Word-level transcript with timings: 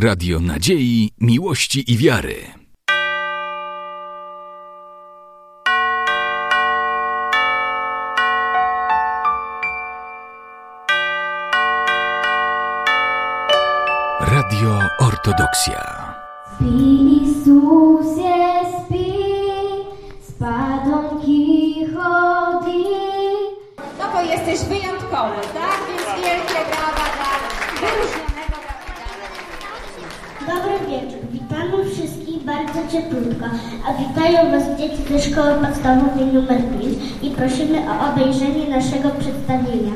Radio 0.00 0.40
Nadziei, 0.40 1.10
Miłości 1.20 1.92
i 1.92 1.96
Wiary. 1.96 2.34
Radio 14.20 14.78
Ortodoksja. 14.98 16.14
Spi, 16.54 17.22
Isusie, 17.22 18.34
spi, 18.84 19.12
spadonki 20.28 21.74
chodzi. 21.94 22.84
No 23.98 24.04
bo 24.12 24.20
jesteś 24.20 24.68
wyjątkowy, 24.68 25.40
tak? 25.54 25.78
Więc 25.88 26.24
wielkie 26.24 26.60
brawa 26.70 27.04
dla 27.16 27.32
wyróżnionego 27.80 28.58
kapitana. 28.66 29.18
Dobry 30.46 30.78
wieczór, 30.90 31.30
witamy 31.32 31.76
cieplutko, 32.90 33.46
a 33.86 33.92
witają 34.02 34.50
Was 34.50 34.78
dzieci 34.78 35.02
ze 35.10 35.30
szkoły 35.30 35.54
podstawowej 35.54 36.28
nr 36.36 36.62
5 36.80 36.98
i 37.22 37.30
prosimy 37.30 37.78
o 37.90 38.12
obejrzenie 38.12 38.68
naszego 38.76 39.08
przedstawienia. 39.10 39.92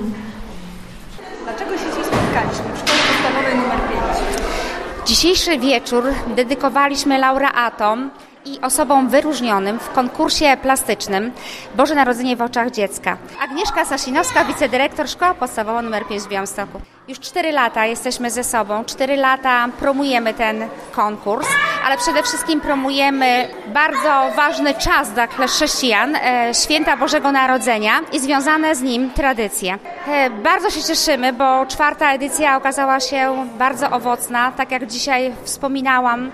Dlaczego 1.44 1.70
się 1.70 1.84
dzisiaj 1.90 2.04
spotkaliśmy 2.04 2.74
w 2.74 2.78
szkole 2.78 2.98
podstawowej 3.08 3.52
nr 3.52 3.80
5? 3.88 5.06
Dzisiejszy 5.06 5.58
wieczór 5.58 6.04
dedykowaliśmy 6.36 7.18
laureatom 7.18 8.10
i 8.44 8.60
osobom 8.60 9.08
wyróżnionym 9.08 9.78
w 9.78 9.90
konkursie 9.90 10.56
plastycznym 10.62 11.32
Boże 11.74 11.94
Narodzenie 11.94 12.36
w 12.36 12.42
oczach 12.42 12.70
dziecka. 12.70 13.16
Agnieszka 13.44 13.84
Sasinowska, 13.84 14.44
wicedyrektor 14.44 15.08
Szkoła 15.08 15.34
Podstawowa 15.34 15.78
nr 15.78 16.06
5 16.08 16.22
w 16.22 16.28
Białymstoku. 16.28 16.80
Już 17.08 17.20
4 17.20 17.52
lata 17.52 17.86
jesteśmy 17.86 18.30
ze 18.30 18.44
sobą, 18.44 18.84
4 18.84 19.16
lata 19.16 19.68
promujemy 19.80 20.34
ten 20.34 20.68
konkurs, 20.92 21.48
ale 21.86 21.96
przede 21.96 22.22
wszystkim 22.22 22.60
promujemy 22.60 23.48
bardzo 23.66 24.30
ważny 24.36 24.74
czas 24.74 25.10
dla 25.10 25.26
chrześcijan, 25.26 26.16
e, 26.16 26.54
święta 26.64 26.96
Bożego 26.96 27.32
Narodzenia 27.32 27.92
i 28.12 28.20
związane 28.20 28.74
z 28.74 28.82
nim 28.82 29.10
tradycje. 29.10 29.78
E, 30.08 30.30
Bardzo 30.30 30.70
się 30.70 30.82
cieszymy, 30.82 31.32
bo 31.32 31.66
czwarta 31.66 32.12
edycja 32.12 32.56
okazała 32.56 33.00
się 33.00 33.46
bardzo 33.58 33.90
owocna, 33.90 34.52
tak 34.52 34.70
jak 34.70 34.86
dzisiaj 34.86 35.32
wspominałam 35.44 36.30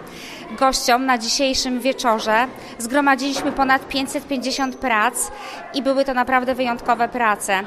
gościom 0.51 1.07
na 1.07 1.19
dzisiejszym 1.19 1.81
wieczorze. 1.81 2.47
Zgromadziliśmy 2.79 3.53
ponad 3.53 3.89
550 3.89 4.77
prac 4.77 5.31
i 5.75 5.83
były 5.83 6.05
to 6.05 6.15
naprawdę 6.15 6.55
wyjątkowe 6.55 7.09
prace. 7.09 7.61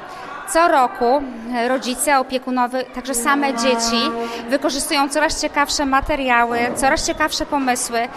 Co 0.50 0.68
roku 0.68 1.22
rodzice, 1.68 2.20
opiekunowie, 2.20 2.84
także 2.84 3.14
same 3.14 3.54
dzieci 3.54 4.02
wykorzystują 4.50 5.10
coraz 5.10 5.42
ciekawsze 5.42 5.86
materiały, 5.86 6.60
coraz 6.76 7.08
ciekawsze 7.08 7.46
pomysły. 7.46 8.08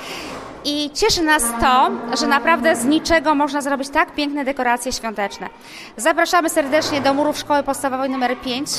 I 0.64 0.90
cieszy 0.94 1.22
nas 1.22 1.42
to, 1.60 1.90
że 2.20 2.26
naprawdę 2.26 2.76
z 2.76 2.84
niczego 2.84 3.34
można 3.34 3.60
zrobić 3.60 3.88
tak 3.88 4.14
piękne 4.14 4.44
dekoracje 4.44 4.92
świąteczne. 4.92 5.48
Zapraszamy 5.96 6.50
serdecznie 6.50 7.00
do 7.00 7.14
murów 7.14 7.38
Szkoły 7.38 7.62
Podstawowej 7.62 8.12
nr 8.12 8.36
5, 8.40 8.70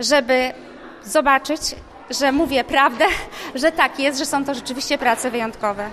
żeby 0.00 0.52
zobaczyć, 1.04 1.60
że 2.10 2.32
mówię 2.32 2.64
prawdę, 2.64 3.04
że 3.54 3.72
tak 3.72 3.98
jest, 3.98 4.18
że 4.18 4.26
są 4.26 4.44
to 4.44 4.54
rzeczywiście 4.54 4.98
prace 4.98 5.30
wyjątkowe. 5.30 5.84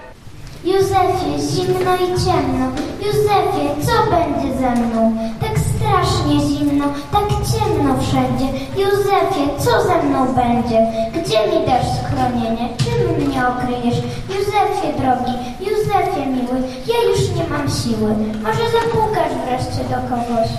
Józefie, 0.64 1.40
zimno 1.52 1.96
i 1.96 2.08
ciemno. 2.26 2.66
Józefie, 3.06 3.66
co 3.86 4.12
będzie 4.12 4.58
ze 4.60 4.72
mną? 4.72 5.18
Tak 5.42 5.52
strasznie 5.60 6.40
zimno, 6.40 6.86
tak 7.12 7.24
ciemno 7.30 7.96
wszędzie. 8.02 8.46
Józefie, 8.78 9.50
co 9.60 9.82
ze 9.88 10.04
mną 10.04 10.26
będzie? 10.34 10.80
Gdzie 11.12 11.40
mi 11.48 11.66
dasz 11.68 11.86
schronienie? 12.04 12.70
Czym 12.78 13.28
mnie 13.28 13.42
okryjesz? 13.48 13.98
Józefie 14.30 14.94
drogi, 15.00 15.34
Józefie 15.60 16.26
miły, 16.26 16.62
ja 16.88 17.10
już 17.10 17.30
nie 17.36 17.44
mam 17.50 17.70
siły. 17.70 18.16
Może 18.44 18.66
zapukasz 18.72 19.34
wreszcie 19.46 19.84
do 19.90 19.96
kogoś. 20.16 20.50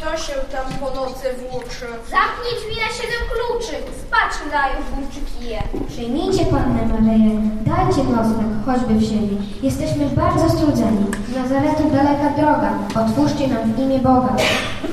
Kto 0.00 0.16
się 0.16 0.32
tam 0.32 0.66
po 0.80 0.86
nocy 1.00 1.26
włóczy? 1.40 1.86
Zamknij 2.10 2.52
drzwi 2.58 2.76
na 2.84 2.88
siedem 2.98 3.22
kluczy, 3.32 3.74
spać 4.02 4.50
dają 4.50 4.76
włóczykije. 4.94 5.62
Przyjmijcie 5.88 6.44
Pannę 6.44 6.86
Maryję, 6.86 7.40
dajcie 7.70 8.04
nocleg, 8.04 8.46
choćby 8.66 8.94
w 8.94 9.02
ziemi. 9.02 9.38
Jesteśmy 9.62 10.06
bardzo 10.06 10.48
strudzeni. 10.48 11.06
Z 11.32 11.36
Nazaretu 11.36 11.82
daleka 11.90 12.30
droga, 12.36 12.70
otwórzcie 13.02 13.48
nam 13.48 13.72
w 13.72 13.78
imię 13.78 13.98
Boga. 13.98 14.36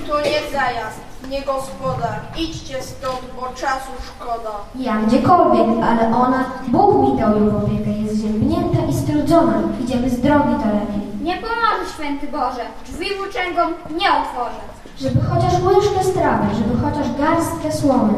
To 0.07 0.21
nie 0.21 0.41
zajazd, 0.51 0.99
nie 1.29 1.41
gospodarz. 1.41 2.21
Idźcie 2.37 2.83
stąd, 2.83 3.21
bo 3.35 3.47
czasu 3.55 3.91
szkoda. 4.07 4.51
Ja 4.75 4.97
gdziekolwiek, 4.97 5.67
ale 5.89 6.15
ona, 6.17 6.45
Bóg 6.67 7.01
mi 7.01 7.19
dał 7.19 7.31
ją 7.39 7.49
w 7.49 7.55
opiekę, 7.63 7.89
jest 7.89 8.21
ziębnięta 8.21 8.79
i 8.89 8.93
strudzona. 8.93 9.53
Idziemy 9.83 10.09
z 10.09 10.21
drogi 10.21 10.55
dalekiej. 10.63 11.07
Nie 11.21 11.37
pomoże, 11.37 11.83
święty 11.95 12.27
Boże, 12.27 12.65
drzwi 12.85 13.15
włóczęgom 13.15 13.73
nie 13.99 14.09
otworzę. 14.11 14.76
Żeby 15.01 15.21
chociaż 15.21 15.53
łyżkę 15.63 16.03
strawy, 16.03 16.55
żeby 16.55 16.77
chociaż 16.81 17.07
garstkę 17.19 17.71
słomy. 17.71 18.13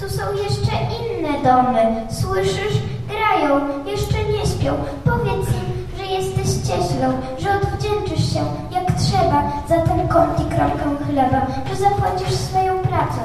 Tu 0.00 0.08
są 0.10 0.22
jeszcze 0.32 0.72
inne 1.00 1.42
domy. 1.42 2.06
Słyszysz? 2.10 2.78
Grają, 3.08 3.60
jeszcze 3.86 4.18
nie 4.24 4.46
śpią. 4.46 4.74
Powiedz 5.04 5.48
im, 5.48 5.98
że 5.98 6.04
jesteś 6.04 6.46
cieślą, 6.46 7.12
że 7.38 7.50
odwdzięczysz 7.60 8.32
się 8.32 8.40
jak 8.70 8.92
trzeba 8.98 9.52
za 9.68 9.86
ten 9.86 10.08
kąt 10.08 10.40
i 10.40 10.54
kromkę 10.54 11.04
chleba, 11.06 11.46
że 11.68 11.76
zapłacisz 11.76 12.34
swoją 12.34 12.78
pracą. 12.78 13.20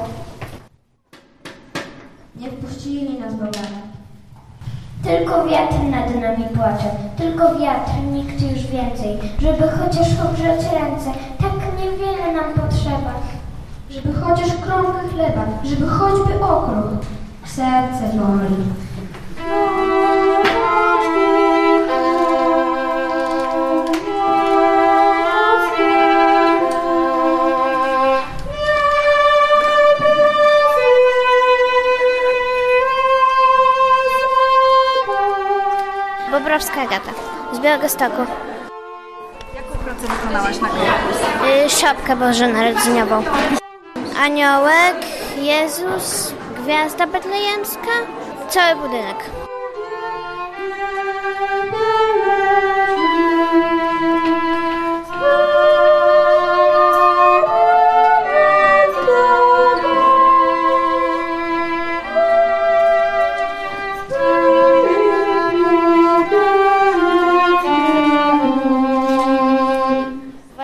Nie 2.36 2.50
wpuścili 2.50 3.20
nas 3.20 3.34
bogami. 3.34 3.97
Tylko 5.02 5.46
wiatr 5.46 5.82
nad 5.90 6.14
nami 6.14 6.44
płacze, 6.54 6.90
tylko 7.16 7.58
wiatr, 7.58 7.90
nikt 8.12 8.42
już 8.42 8.66
więcej, 8.66 9.18
żeby 9.38 9.68
chociaż 9.68 10.08
ogrzać 10.20 10.72
ręce, 10.72 11.10
tak 11.38 11.52
niewiele 11.78 12.32
nam 12.32 12.52
potrzeba. 12.54 13.12
Żeby 13.90 14.12
chociaż 14.20 14.56
kromkę 14.60 15.08
chleba, 15.14 15.44
żeby 15.64 15.88
choćby 15.88 16.44
okruch. 16.44 17.00
Serce 17.44 18.04
boli. 18.14 18.64
Z 37.68 37.70
Białegostoku. 37.70 38.22
Jaką 39.54 39.78
pracę 39.84 40.06
wykonałaś 40.06 40.60
na 40.60 40.68
konkurs? 40.68 41.18
Y, 41.66 41.70
szopkę 41.70 42.16
bożonarodzeniową. 42.16 43.22
Aniołek, 44.20 44.96
Jezus, 45.36 46.34
Gwiazda 46.62 47.06
Betlejemska, 47.06 47.90
cały 48.48 48.76
budynek. 48.76 49.16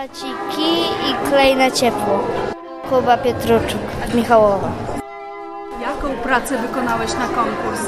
Waciki 0.07 0.71
i 1.09 1.29
klej 1.29 1.55
na 1.55 1.71
ciepło. 1.71 2.19
Kuba 2.89 3.17
Pietruczuk, 3.17 3.81
Michałowa. 4.13 4.71
Jaką 5.81 6.15
pracę 6.23 6.57
wykonałeś 6.57 7.13
na 7.13 7.27
konkurs? 7.27 7.81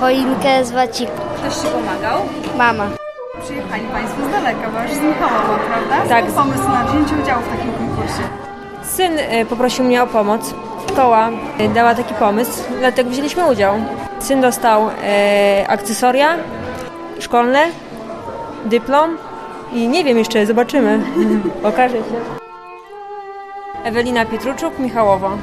Choinkę 0.00 0.64
z 0.64 0.70
waciku. 0.70 1.12
Ktoś 1.36 1.54
Ci 1.54 1.66
pomagał? 1.66 2.20
Mama. 2.58 2.86
Przyjechali 3.44 3.82
Państwo 3.82 4.28
z 4.28 4.32
daleka, 4.32 4.70
bo 4.72 4.78
aż 4.78 4.90
z 4.92 5.00
Michałowa, 5.00 5.58
prawda? 5.68 6.08
Tak. 6.08 6.30
Skąd 6.30 6.36
pomysł 6.36 6.68
na 6.68 6.84
wzięcie 6.84 7.14
udziału 7.22 7.42
w 7.42 7.56
takim 7.56 7.72
konkursie? 7.72 8.22
Syn 8.82 9.18
y, 9.18 9.46
poprosił 9.46 9.84
mnie 9.84 10.02
o 10.02 10.06
pomoc. 10.06 10.54
Szkoła 10.92 11.30
y, 11.60 11.68
dała 11.68 11.94
taki 11.94 12.14
pomysł, 12.14 12.62
dlatego 12.78 13.10
wzięliśmy 13.10 13.46
udział. 13.46 13.74
Syn 14.18 14.40
dostał 14.40 14.88
y, 14.88 14.92
akcesoria 15.68 16.36
szkolne, 17.20 17.66
dyplom 18.64 19.18
i 19.72 19.88
nie 19.88 20.04
wiem 20.04 20.18
jeszcze, 20.18 20.46
zobaczymy. 20.46 21.00
Okaże 21.62 21.96
się. 21.96 22.38
Ewelina 23.84 24.24
Pietruczuk, 24.24 24.78
Michałowo. 24.78 25.38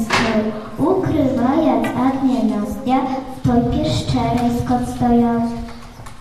ukrywając 0.77 1.87
Agnię 1.87 2.43
Nozdja 2.43 2.97
w 3.35 3.47
topie 3.47 3.89
szczerej 3.89 4.51
skąd 4.65 4.89
stoją 4.95 5.51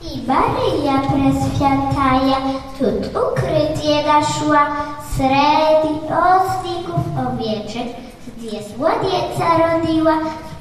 I 0.03 0.27
Maryja 0.27 0.99
preswiataja, 0.99 2.37
tut 2.79 3.23
ukrycie 3.23 4.07
naszła, 4.07 4.67
sredi 5.17 5.95
osników 6.11 7.05
owieczych, 7.29 7.97
gdzie 8.39 8.59
słonieca 8.63 9.47
rodiła, 9.59 10.13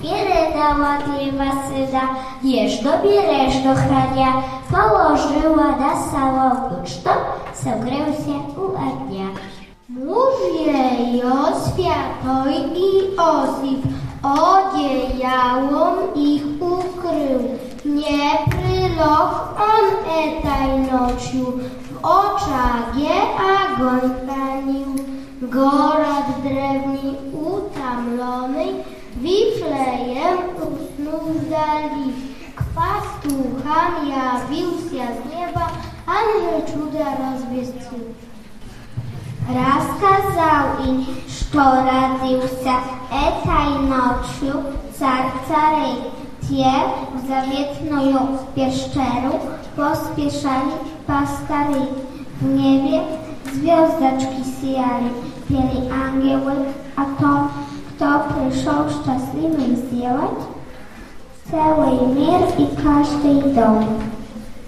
Pieredała 0.01 0.97
diewa 0.97 1.51
syna, 1.51 2.01
jeżno-biereżno 2.43 3.75
chrania, 3.75 4.43
położyła 4.71 5.67
na 5.67 6.11
samą 6.11 6.51
to 7.03 7.11
co 7.53 7.69
grę 7.79 7.97
się 8.05 8.61
uadnia. 8.61 9.25
Mówię 10.07 10.47
światoj 11.67 12.53
i 12.75 13.17
osip, 13.17 13.81
odziejałom 14.23 15.95
ich 16.15 16.43
ukrył. 16.59 17.41
Nie 17.85 18.29
pryloch 18.49 19.55
on 19.71 19.85
etaj 20.23 20.79
nocił, 20.79 21.45
w 21.91 22.05
oczach 22.05 22.95
je 22.95 23.15
agoń 23.59 24.09
panił. 24.27 24.95
Gorad 25.41 26.41
drewni 26.43 27.15
utamlony, 27.33 28.65
wiflejem 29.15 30.37
usnął 30.55 31.33
z 31.33 31.49
dali. 31.49 32.13
Kwas 32.55 33.07
tuchan 33.23 34.07
jawił 34.09 34.71
się 34.71 35.07
z 35.17 35.35
nieba, 35.35 35.67
anioł 36.05 36.61
cuda 36.67 37.05
rozwiestił. 37.19 38.26
Raz 39.48 39.84
kazał 40.00 40.86
im, 40.86 41.06
что 41.28 41.58
родился 41.58 42.74
этой 43.10 43.78
ночью 43.88 44.62
царь 44.98 45.32
царей. 45.48 46.12
Те 46.48 46.70
в 47.12 47.26
заветную 47.26 48.38
пещеру 48.54 49.40
поспешали 49.76 50.72
пастыры. 51.06 51.88
В 52.40 52.46
небе 52.46 53.02
звездочки 53.52 54.42
сияли, 54.60 55.12
пели 55.48 55.90
ангелы 55.90 56.66
о 56.96 57.04
том, 57.20 57.50
кто 57.90 58.24
пришел 58.34 58.88
счастливым 58.88 59.76
сделать 59.76 60.42
целый 61.50 62.06
мир 62.14 62.40
и 62.58 62.66
каждый 62.82 63.52
дом. 63.54 63.84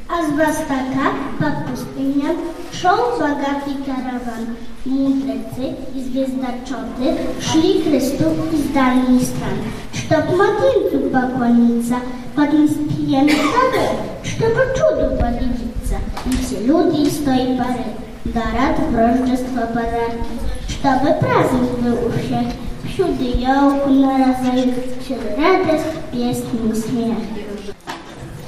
A 0.09 0.25
z 0.27 0.31
Bastaka, 0.37 1.05
Papustynian, 1.39 2.35
Szą 2.71 2.89
z 3.17 3.21
Agapi 3.21 3.75
karawan. 3.85 4.45
Mudrecy 4.85 5.63
i 5.95 6.01
zwiezdaczody 6.01 7.05
Szli 7.39 7.81
Chrystu 7.81 8.23
i 8.53 8.57
z 8.57 8.73
dalnej 8.73 9.25
stran. 9.25 9.57
Cztop 9.93 10.25
motieńców 10.37 11.11
bakłanica, 11.11 11.95
Podmistijem 12.35 13.27
zadę, 13.27 13.85
Cztopo 14.23 14.59
czudu 14.75 15.05
podliwica. 15.21 15.97
Wicie 16.25 16.67
ludzi 16.67 17.11
stoi 17.11 17.57
pary, 17.57 17.83
Dorad 18.25 18.77
wrożdżestwo 18.91 19.61
padarki. 19.73 20.33
Cztoby 20.67 21.13
praznik 21.19 21.71
był 21.81 21.95
usiech, 22.09 22.49
Wsiudy 22.85 23.25
jołku 23.25 23.89
narazem, 23.89 24.71
Wśród 24.99 25.23
radość, 25.37 25.83
pies 26.11 26.37
mu 26.53 26.75
śmiech. 26.75 27.38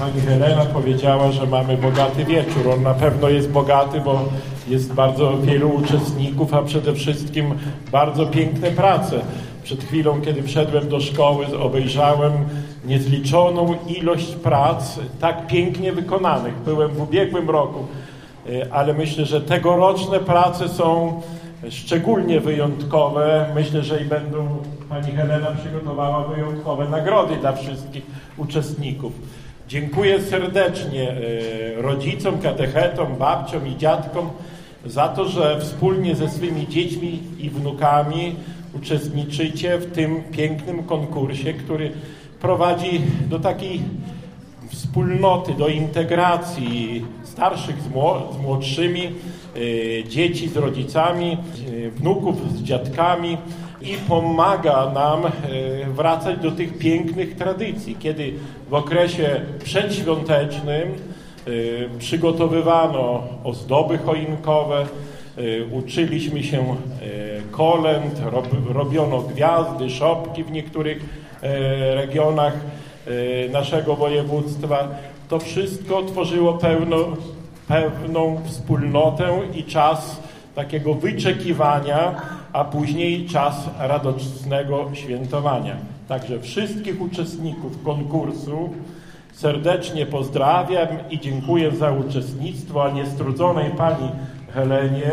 Pani 0.02 0.22
Helena 0.22 0.66
powiedziała, 0.66 1.32
że 1.32 1.48
mamy 1.48 1.78
bogaty 1.78 2.26
wieczór. 2.26 2.70
On 2.74 2.84
na 2.84 2.94
pewno 2.94 3.30
jest 3.30 3.52
bogaty, 3.52 4.02
bo 4.02 4.20
jest 4.68 4.94
bardzo 4.94 5.38
wielu 5.38 5.70
uczestników, 5.70 6.54
a 6.54 6.62
przede 6.62 6.94
wszystkim 6.94 7.54
bardzo 7.92 8.26
piękne 8.26 8.72
prace. 8.72 9.22
Przed 9.64 9.84
chwilą, 9.84 10.22
kiedy 10.22 10.44
wszedłem 10.44 10.90
do 10.90 11.00
szkoły, 11.00 11.60
obejrzałem 11.60 12.32
niezliczoną 12.86 13.76
ilość 13.88 14.36
prac 14.36 15.00
tak 15.20 15.48
pięknie 15.48 15.94
wykonanych. 15.94 16.54
Byłem 16.66 16.92
w 16.92 17.02
ubiegłym 17.02 17.50
roku, 17.50 17.86
y, 18.50 18.74
ale 18.74 18.94
myślę, 18.94 19.26
że 19.26 19.42
tegoroczne 19.42 20.20
prace 20.20 20.70
są 20.70 21.22
szczególnie 21.70 22.40
wyjątkowe. 22.40 23.46
Myślę, 23.56 23.84
że 23.84 24.02
i 24.02 24.06
będą, 24.06 24.48
pani 24.90 25.12
Helena 25.12 25.48
przygotowała 25.52 26.28
wyjątkowe 26.28 26.90
nagrody 26.90 27.36
dla 27.36 27.52
wszystkich 27.52 28.04
uczestników. 28.38 29.14
Dziękuję 29.72 30.22
serdecznie 30.22 31.12
e, 31.12 31.82
rodzicom, 31.82 32.40
katechetom, 32.40 33.16
babciom 33.16 33.68
i 33.68 33.78
dziadkom 33.78 34.30
za 34.86 35.08
to, 35.08 35.26
że 35.26 35.60
wspólnie 35.60 36.16
ze 36.16 36.30
swymi 36.30 36.68
dziećmi 36.68 37.20
i 37.40 37.50
wnukami 37.50 38.36
uczestniczycie 38.74 39.78
w 39.78 39.92
tym 39.92 40.24
pięknym 40.24 40.84
konkursie, 40.84 41.54
który 41.54 41.92
prowadzi 42.42 43.02
do 43.30 43.40
takiej 43.40 43.82
wspólnoty, 44.70 45.54
do 45.54 45.68
integracji 45.68 47.06
starszych 47.24 47.76
z, 47.82 47.88
młodszymi, 48.42 49.04
e, 49.06 50.10
dzieci 50.10 50.50
z 50.50 50.58
rodzicami, 50.58 51.38
e, 51.88 51.90
wnuków 51.90 52.58
z 52.58 52.64
dziadkami 52.64 53.38
i 53.84 53.98
pomaga 54.10 54.92
nam 54.94 55.26
e, 55.26 55.30
wracać 55.90 56.40
do 56.40 56.52
tych 56.52 56.78
pięknych 56.78 57.36
tradycji, 57.36 57.96
kiedy 58.00 58.34
w 58.70 58.74
okresie 58.74 59.42
przedświątecznym 59.64 60.88
e, 60.88 61.52
przygotowywano 62.00 63.24
ozdoby 63.44 63.98
choinkowe, 63.98 64.82
e, 64.82 65.66
uczyliśmy 65.72 66.44
się 66.44 66.76
kolęd, 67.52 68.22
robiono 68.74 69.22
gwiazdy, 69.22 69.90
szopki 69.90 70.44
w 70.44 70.52
niektórych 70.52 71.22
regionach 71.96 72.54
naszego 73.52 73.96
województwa. 73.96 74.88
To 75.30 75.40
wszystko 75.40 76.04
tworzyło 76.04 76.54
pełno, 76.54 76.98
pewną 77.68 78.42
wspólnotę 78.46 79.40
i 79.56 79.64
czas 79.64 80.22
takiego 80.56 80.94
wyczekiwania, 80.94 82.22
a 82.54 82.64
później 82.64 83.26
czas 83.26 83.56
radosnego 83.80 84.90
świętowania. 84.94 85.76
Także 86.08 86.40
wszystkich 86.40 87.02
uczestników 87.02 87.84
konkursu 87.84 88.70
serdecznie 89.34 90.06
pozdrawiam 90.06 90.88
i 91.10 91.20
dziękuję 91.20 91.72
za 91.72 91.92
uczestnictwo, 91.92 92.84
a 92.84 92.92
niestrudzonej 92.92 93.72
pani 93.72 94.10
Helenie 94.54 95.12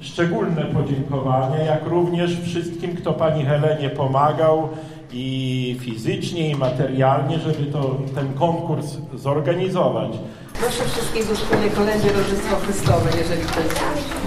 szczególne 0.00 0.62
podziękowania, 0.62 1.58
jak 1.58 1.86
również 1.86 2.40
wszystkim, 2.40 2.96
kto 2.96 3.12
pani 3.12 3.44
Helenie 3.44 3.90
pomagał 3.90 4.68
i 5.12 5.76
fizycznie, 5.80 6.50
i 6.50 6.54
materialnie, 6.54 7.38
żeby 7.38 7.72
to, 7.72 7.96
ten 8.14 8.34
konkurs 8.34 8.96
zorganizować. 9.14 10.12
Proszę 10.60 10.84
wszystkich 10.84 11.28
do 11.28 11.36
szkolnej 11.36 11.70
kolędzie 11.70 12.12
Rożystwo 12.12 12.56
Chrystowe, 12.56 13.10
jeżeli 13.18 13.42
ktoś 13.42 14.21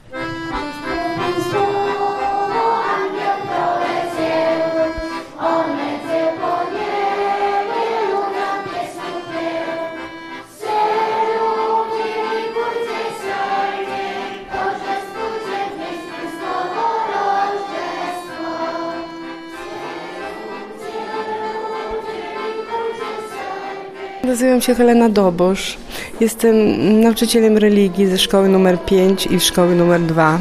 Nazywam 24.36 24.62
się 24.62 24.76
Helena 24.76 25.10
Dobosz. 25.10 25.78
Jestem 26.20 26.56
nauczycielem 27.02 27.58
religii 27.58 28.08
ze 28.08 28.18
szkoły 28.18 28.50
numer 28.50 28.86
5 28.86 29.28
i 29.28 29.40
szkoły 29.40 29.76
numer 29.76 30.02
2. 30.02 30.40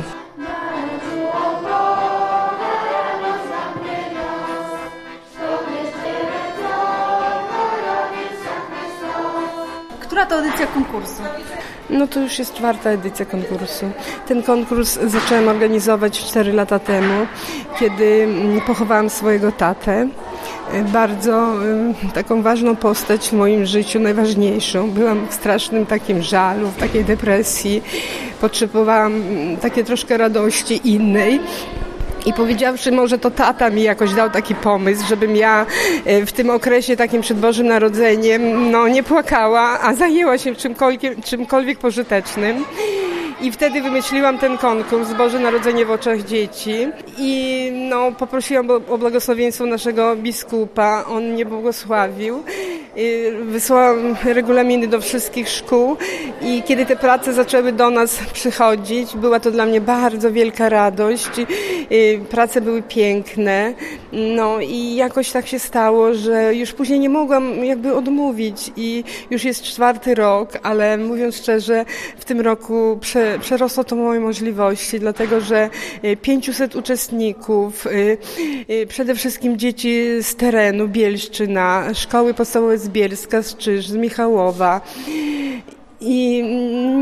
Która 10.01 10.27
to 10.27 10.39
edycja 10.39 10.67
konkursu? 10.67 11.23
No 11.91 12.07
to 12.07 12.21
już 12.21 12.39
jest 12.39 12.55
czwarta 12.55 12.91
edycja 12.91 13.27
konkursu. 13.27 13.91
Ten 14.29 14.43
konkurs 14.43 14.99
zaczęłam 15.07 15.49
organizować 15.49 16.25
4 16.25 16.53
lata 16.53 16.79
temu, 16.79 17.27
kiedy 17.79 18.29
pochowałam 18.67 19.11
swojego 19.11 19.53
tatę 19.53 20.09
bardzo 20.93 21.53
taką 22.15 22.43
ważną 22.43 22.77
postać 22.77 23.29
w 23.29 23.33
moim 23.33 23.67
życiu, 23.67 24.01
najważniejszą. 24.01 24.91
Byłam 24.91 25.27
w 25.31 25.35
strasznym 25.35 25.87
takim 25.87 26.23
żalu, 26.23 26.69
w 26.69 26.77
takiej 26.77 27.05
depresji. 27.05 27.83
potrzebowałam 28.41 29.15
mm, 29.15 29.57
takie 29.57 29.85
troszkę 29.85 30.17
radości 30.17 30.81
innej. 30.85 31.41
I 32.27 32.33
powiedziawszy, 32.33 32.93
może 32.93 33.19
to 33.19 33.31
tata 33.31 33.71
mi 33.71 33.83
jakoś 33.83 34.15
dał 34.15 34.31
taki 34.31 34.55
pomysł, 34.55 35.07
żebym 35.09 35.37
ja 35.37 35.67
e, 36.05 36.27
w 36.27 36.33
tym 36.33 36.51
okresie 36.51 36.97
takim 36.97 37.23
przed 37.23 37.39
Bożym 37.39 37.67
Narodzeniem 37.67 38.71
no, 38.71 38.89
nie 38.89 39.03
płakała, 39.03 39.81
a 39.81 39.95
zajęła 39.95 40.39
się 40.39 40.55
czymkolwiek, 40.55 41.25
czymkolwiek 41.25 41.79
pożytecznym. 41.79 42.65
I 43.41 43.53
wtedy 43.53 43.83
wymyśliłam 43.83 44.39
ten 44.39 44.59
konkurs 44.59 45.13
Boże 45.13 45.39
Narodzenie 45.39 45.87
w 45.87 45.91
oczach 45.91 46.23
dzieci 46.23 46.89
i 47.19 47.71
no, 47.91 48.13
poprosiłam 48.13 48.71
o 48.71 48.99
błogosławieństwo 48.99 49.67
naszego 49.67 50.17
biskupa. 50.17 51.05
On 51.09 51.25
mnie 51.25 51.47
błogosławił. 51.47 52.43
Wysłałam 53.43 54.17
regulaminy 54.25 54.89
do 54.89 55.01
wszystkich 55.01 55.49
szkół 55.49 55.97
i 56.43 56.63
kiedy 56.63 56.87
te 56.87 56.97
prace 56.97 57.33
zaczęły 57.33 57.73
do 57.73 57.91
nas 57.91 58.19
przychodzić, 58.33 59.17
była 59.17 59.41
to 59.41 59.51
dla 59.51 59.67
mnie 59.67 59.81
bardzo 59.81 60.33
wielka 60.33 60.69
radość. 60.69 61.31
Prace 62.31 62.61
były 62.61 62.83
piękne. 62.83 63.75
No 64.13 64.61
i 64.61 64.95
jakoś 64.95 65.31
tak 65.31 65.47
się 65.47 65.59
stało, 65.59 66.15
że 66.15 66.55
już 66.55 66.73
później 66.73 67.01
nie 67.01 67.09
mogłam 67.09 67.65
jakby 67.65 67.95
odmówić 67.95 68.73
i 68.77 69.05
już 69.31 69.45
jest 69.45 69.63
czwarty 69.63 70.15
rok, 70.15 70.59
ale 70.63 70.99
mówiąc 70.99 71.37
szczerze, 71.37 71.85
w 72.19 72.25
tym 72.25 72.41
roku 72.41 72.99
prze 73.01 73.39
przerosło 73.41 73.85
to 73.85 73.97
moje 73.97 74.21
możliwości, 74.21 75.01
dlatego 75.01 75.41
że 75.41 75.71
500 76.23 76.75
e, 76.75 76.79
uczestników, 76.79 77.87
przede 78.89 79.15
wszystkim 79.15 79.59
dzieci 79.59 80.05
z 80.23 80.37
terenu 80.37 80.89
Bielszczyna, 80.89 81.95
szkoły 81.95 82.35
podstawowe 82.35 82.79
z 82.85 82.89
Bielska, 82.89 83.43
z 83.43 83.57
Czyż, 83.57 83.89
z 83.89 83.95
Michałowa, 83.95 84.81
i 86.05 86.43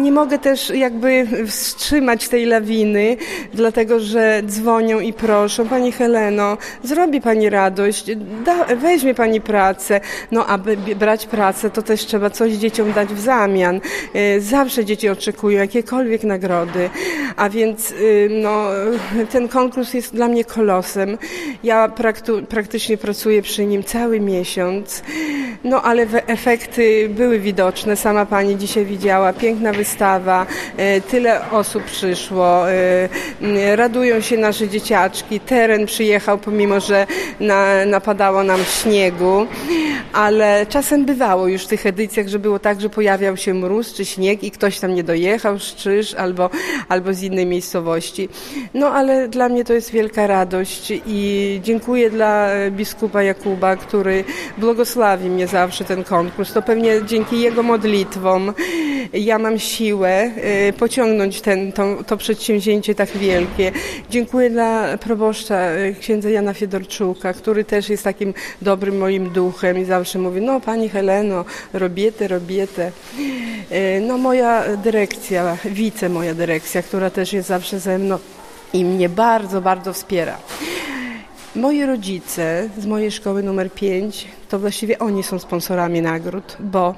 nie 0.02 0.12
mogę 0.12 0.38
też 0.38 0.70
jakby 0.70 1.26
wstrzymać 1.46 2.28
tej 2.28 2.46
lawiny, 2.46 3.16
dlatego 3.54 4.00
że 4.00 4.42
dzwonią 4.46 5.00
i 5.00 5.12
proszą, 5.12 5.68
Pani 5.68 5.92
Heleno, 5.92 6.56
zrobi 6.82 7.20
Pani 7.20 7.50
radość, 7.50 8.16
da, 8.44 8.64
weźmie 8.64 9.14
Pani 9.14 9.40
pracę. 9.40 10.00
No, 10.32 10.46
aby 10.46 10.76
brać 10.76 11.26
pracę, 11.26 11.70
to 11.70 11.82
też 11.82 12.06
trzeba 12.06 12.30
coś 12.30 12.52
dzieciom 12.52 12.92
dać 12.92 13.08
w 13.08 13.20
zamian. 13.20 13.80
E, 14.14 14.40
zawsze 14.40 14.84
dzieci 14.84 15.08
oczekują 15.08 15.58
jakiekolwiek 15.58 16.24
nagrody, 16.24 16.90
a 17.36 17.48
więc 17.50 17.90
y, 17.90 18.28
no, 18.30 18.66
ten 19.30 19.48
konkurs 19.48 19.94
jest 19.94 20.14
dla 20.14 20.28
mnie 20.28 20.44
kolosem. 20.44 21.18
Ja 21.64 21.88
praktu, 21.88 22.42
praktycznie 22.48 22.96
pracuję 22.96 23.42
przy 23.42 23.66
nim 23.66 23.84
cały 23.84 24.20
miesiąc, 24.20 25.02
no 25.64 25.82
ale 25.82 26.06
efekty 26.26 27.08
były 27.08 27.38
widoczne. 27.38 27.96
Sama 27.96 28.26
Pani 28.26 28.56
dzisiaj 28.56 28.84
widziała, 28.92 29.32
piękna 29.32 29.72
wystawa, 29.72 30.46
e, 30.76 31.00
tyle 31.00 31.50
osób 31.50 31.84
przyszło, 31.84 32.70
e, 32.70 33.76
radują 33.76 34.20
się 34.20 34.36
nasze 34.36 34.68
dzieciaczki, 34.68 35.40
teren 35.40 35.86
przyjechał, 35.86 36.38
pomimo 36.38 36.80
że 36.80 37.06
na, 37.40 37.86
napadało 37.86 38.42
nam 38.42 38.60
śniegu, 38.64 39.46
ale 40.12 40.66
czasem 40.68 41.04
bywało 41.04 41.48
już 41.48 41.64
w 41.64 41.66
tych 41.66 41.86
edycjach, 41.86 42.28
że 42.28 42.38
było 42.38 42.58
tak, 42.58 42.80
że 42.80 42.88
pojawiał 42.88 43.36
się 43.36 43.54
mróz 43.54 43.94
czy 43.94 44.04
śnieg 44.04 44.44
i 44.44 44.50
ktoś 44.50 44.80
tam 44.80 44.94
nie 44.94 45.04
dojechał, 45.04 45.58
Szczyż 45.58 46.14
albo, 46.14 46.50
albo 46.88 47.14
z 47.14 47.22
innej 47.22 47.46
miejscowości. 47.46 48.28
No 48.74 48.86
ale 48.90 49.28
dla 49.28 49.48
mnie 49.48 49.64
to 49.64 49.72
jest 49.72 49.90
wielka 49.90 50.26
radość 50.26 50.92
i 51.06 51.60
dziękuję 51.62 52.10
dla 52.10 52.48
biskupa 52.70 53.22
Jakuba, 53.22 53.76
który 53.76 54.24
błogosławi 54.58 55.30
mnie 55.30 55.46
zawsze 55.46 55.84
ten 55.84 56.04
konkurs. 56.04 56.52
To 56.52 56.62
pewnie 56.62 57.04
dzięki 57.06 57.40
jego 57.40 57.62
modlitwom 57.62 58.52
ja 59.12 59.38
mam 59.38 59.58
siłę 59.58 60.30
y, 60.68 60.72
pociągnąć 60.72 61.40
ten, 61.40 61.72
to, 61.72 62.04
to 62.04 62.16
przedsięwzięcie 62.16 62.94
tak 62.94 63.10
wielkie. 63.10 63.72
Dziękuję 64.10 64.50
dla 64.50 64.98
proboszcza 64.98 65.72
y, 65.72 65.94
księdza 66.00 66.30
Jana 66.30 66.54
Fiedorczuka, 66.54 67.32
który 67.32 67.64
też 67.64 67.88
jest 67.88 68.04
takim 68.04 68.34
dobrym 68.62 68.98
moim 68.98 69.30
duchem 69.30 69.78
i 69.78 69.84
zawsze 69.84 70.18
mówi, 70.18 70.40
no 70.40 70.60
pani 70.60 70.88
Heleno, 70.88 71.44
robiete, 71.72 72.28
robiete. 72.28 72.92
Y, 73.72 74.00
no 74.00 74.18
moja 74.18 74.76
dyrekcja, 74.76 75.56
wice 75.64 76.08
moja 76.08 76.34
dyrekcja, 76.34 76.82
która 76.82 77.10
też 77.10 77.32
jest 77.32 77.48
zawsze 77.48 77.80
ze 77.80 77.98
mną 77.98 78.18
i 78.72 78.84
mnie 78.84 79.08
bardzo, 79.08 79.60
bardzo 79.60 79.92
wspiera. 79.92 80.38
Moi 81.56 81.84
rodzice 81.84 82.68
z 82.78 82.86
mojej 82.86 83.10
szkoły 83.10 83.42
numer 83.42 83.72
5, 83.72 84.28
to 84.48 84.58
właściwie 84.58 84.98
oni 84.98 85.22
są 85.22 85.38
sponsorami 85.38 86.02
nagród, 86.02 86.56
bo 86.60 86.94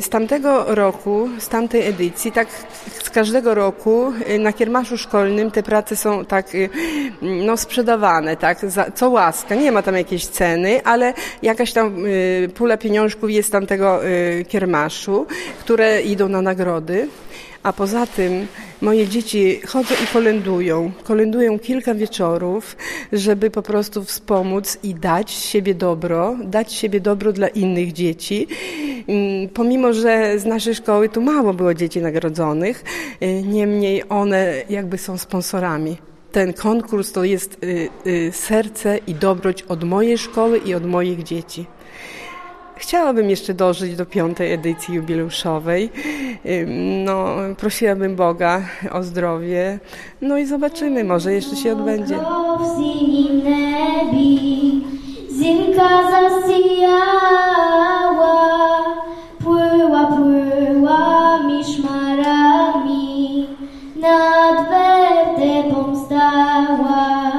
z 0.00 0.08
tamtego 0.08 0.74
roku, 0.74 1.28
z 1.38 1.48
tamtej 1.48 1.88
edycji, 1.88 2.32
tak 2.32 2.48
z 3.02 3.10
każdego 3.10 3.54
roku 3.54 4.12
y, 4.30 4.38
na 4.38 4.52
kiermaszu 4.52 4.98
szkolnym 4.98 5.50
te 5.50 5.62
prace 5.62 5.96
są 5.96 6.24
tak 6.24 6.54
y, 6.54 6.68
no, 7.22 7.56
sprzedawane, 7.56 8.36
tak, 8.36 8.70
za, 8.70 8.90
co 8.90 9.10
łaska. 9.10 9.54
Nie 9.54 9.72
ma 9.72 9.82
tam 9.82 9.96
jakiejś 9.96 10.26
ceny, 10.26 10.80
ale 10.84 11.14
jakaś 11.42 11.72
tam 11.72 12.04
pula 12.54 12.76
pieniążków 12.76 13.30
jest 13.30 13.52
tamtego 13.52 14.00
kiermaszu, 14.48 15.26
które 15.60 16.02
idą 16.02 16.28
na 16.28 16.42
nagrody. 16.42 17.08
A 17.62 17.72
poza 17.72 18.06
tym 18.06 18.46
moje 18.80 19.08
dzieci 19.08 19.60
chodzą 19.66 19.94
i 20.04 20.06
kolendują. 20.12 20.92
Kolendują 21.04 21.58
kilka 21.58 21.94
wieczorów, 21.94 22.76
żeby 23.12 23.50
po 23.50 23.62
prostu 23.62 24.04
wspomóc 24.04 24.78
i 24.82 24.94
dać 24.94 25.30
siebie 25.30 25.74
dobro, 25.74 26.36
dać 26.44 26.72
siebie 26.72 27.00
dobro 27.00 27.32
dla 27.32 27.48
innych 27.48 27.92
dzieci. 27.92 28.46
Mm, 29.08 29.48
pomimo, 29.48 29.92
że 29.92 30.38
z 30.38 30.44
naszej 30.44 30.74
szkoły 30.74 31.08
tu 31.08 31.22
mało 31.22 31.54
było 31.54 31.74
dzieci 31.74 32.00
nagrodzonych, 32.00 32.84
y, 33.22 33.42
niemniej 33.42 34.02
one 34.08 34.54
jakby 34.70 34.98
są 34.98 35.18
sponsorami 35.18 35.96
ten 36.32 36.52
konkurs 36.52 37.12
to 37.12 37.24
jest 37.24 37.64
y, 37.64 37.88
y, 38.06 38.32
serce 38.32 38.98
i 39.06 39.14
dobroć 39.14 39.62
od 39.62 39.84
mojej 39.84 40.18
szkoły 40.18 40.58
i 40.58 40.74
od 40.74 40.86
moich 40.86 41.22
dzieci. 41.22 41.66
Chciałabym 42.80 43.30
jeszcze 43.30 43.54
dożyć 43.54 43.96
do 43.96 44.06
piątej 44.06 44.52
edycji 44.52 44.94
jubileuszowej. 44.94 45.90
No, 47.04 47.26
prosiłabym 47.56 48.16
Boga 48.16 48.62
o 48.92 49.02
zdrowie. 49.02 49.78
No 50.20 50.38
i 50.38 50.46
zobaczymy, 50.46 51.04
może 51.04 51.32
jeszcze 51.32 51.56
się 51.56 51.72
odbędzie. 51.72 52.18
Zimka 55.38 55.88
zasijała, 56.10 57.00
płyła, 59.44 60.06
płyła 60.06 61.38
miszmarami, 61.46 63.46
nad 63.96 64.68
wertepą 64.70 66.06
stała, 66.06 67.29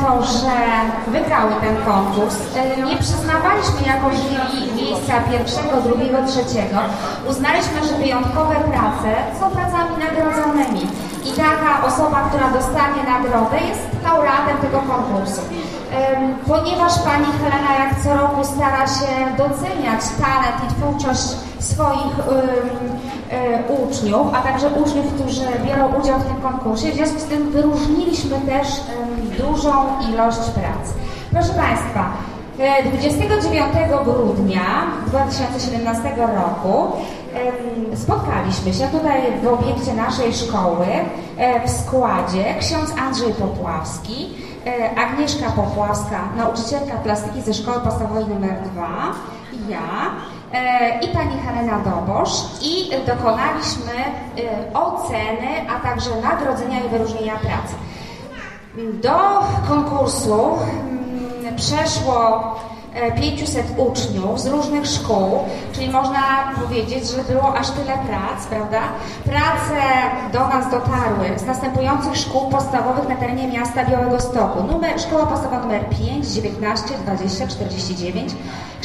to, 0.00 0.22
że 0.22 0.56
wygrały 1.06 1.52
ten 1.60 1.76
konkurs, 1.84 2.36
e, 2.56 2.82
nie 2.82 2.96
przyznawaliśmy 2.96 3.80
jako 3.86 4.06
jury 4.10 4.72
miejsca 4.76 5.12
pierwszego, 5.30 5.80
drugiego, 5.86 6.18
trzeciego. 6.26 6.78
Uznaliśmy, 7.30 7.78
że 7.88 7.94
wyjątkowe 7.98 8.54
prace 8.54 9.10
są 9.40 9.50
pracami 9.50 9.94
nagrodzonymi 10.06 10.82
i 11.24 11.30
taka 11.32 11.86
osoba, 11.86 12.28
która 12.28 12.50
dostanie 12.50 13.02
nagrodę 13.12 13.58
jest 13.68 13.86
laureatem 14.04 14.56
tego 14.56 14.78
konkursu. 14.78 15.40
Ponieważ 16.46 16.98
pani 16.98 17.26
Helena 17.40 17.84
jak 17.84 18.02
co 18.02 18.16
roku 18.16 18.44
stara 18.44 18.86
się 18.86 19.12
doceniać 19.38 20.00
talent 20.20 20.56
i 20.64 20.74
twórczość 20.74 21.26
swoich 21.58 22.16
e, 23.30 23.72
uczniów, 23.72 24.26
a 24.34 24.42
także 24.42 24.68
uczniów, 24.68 25.06
którzy 25.14 25.46
biorą 25.66 26.00
udział 26.00 26.20
w 26.20 26.24
tym 26.24 26.36
konkursie, 26.36 26.92
w 26.92 26.94
związku 26.94 27.18
z 27.18 27.24
tym 27.24 27.50
wyróżniliśmy 27.50 28.40
też 28.40 28.68
dużą 29.38 29.72
ilość 30.10 30.38
prac. 30.50 30.94
Proszę 31.32 31.52
Państwa, 31.54 32.12
e, 32.58 32.82
29 32.82 34.04
grudnia 34.04 34.86
2017 35.06 36.16
roku 36.16 36.92
spotkaliśmy 37.94 38.74
się 38.74 38.86
tutaj 38.86 39.20
w 39.42 39.46
obiekcie 39.46 39.94
naszej 39.94 40.34
szkoły 40.34 40.86
e, 41.36 41.66
w 41.66 41.70
składzie 41.70 42.44
ksiądz 42.60 42.94
Andrzej 42.98 43.32
Popławski, 43.32 44.28
e, 44.66 44.98
Agnieszka 44.98 45.50
Popławska, 45.50 46.20
nauczycielka 46.36 46.96
plastyki 46.96 47.42
ze 47.42 47.54
szkoły 47.54 47.80
podstawowej 47.80 48.24
nr 48.24 48.62
2, 48.72 48.88
ja 49.68 50.10
e, 50.52 51.00
i 51.00 51.08
pani 51.08 51.38
Helena 51.46 51.78
Dobosz 51.78 52.30
i 52.62 52.90
dokonaliśmy 53.06 53.92
e, 53.94 54.74
oceny, 54.74 55.48
a 55.76 55.80
także 55.88 56.10
nagrodzenia 56.22 56.80
i 56.80 56.88
wyróżnienia 56.88 57.36
pracy. 57.36 57.74
Do 58.76 59.18
konkursu 59.68 60.34
mm, 60.34 61.56
przeszło 61.56 62.54
e, 62.94 63.12
500 63.12 63.66
uczniów 63.76 64.40
z 64.40 64.46
różnych 64.46 64.86
szkół, 64.86 65.38
czyli 65.72 65.90
można 65.90 66.52
powiedzieć, 66.62 67.10
że 67.10 67.34
było 67.34 67.54
aż 67.54 67.70
tyle 67.70 67.92
prac, 67.92 68.46
prawda? 68.50 68.80
Prace 69.24 69.82
do 70.32 70.48
nas 70.48 70.70
dotarły 70.70 71.38
z 71.38 71.46
następujących 71.46 72.16
szkół 72.16 72.50
podstawowych 72.50 73.08
na 73.08 73.16
terenie 73.16 73.48
miasta 73.48 73.84
Białego 73.84 74.20
Stoku. 74.20 74.62
Numer, 74.62 75.00
szkoła 75.00 75.26
podstawowa 75.26 75.62
numer 75.62 75.88
5, 75.88 76.26
19, 76.26 76.88
20, 76.98 77.46
49, 77.46 78.32